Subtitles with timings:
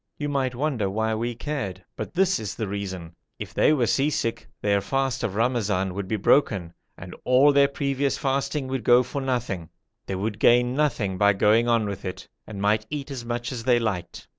[0.17, 3.13] You might wonder why we cared, but this is the reason.
[3.37, 7.67] If they were sea sick their fast of Ramazan would be broken, and all their
[7.67, 9.69] previous fasting would go for nothing;
[10.07, 13.63] they would gain nothing by going on with it, and might eat as much as
[13.65, 14.27] they liked.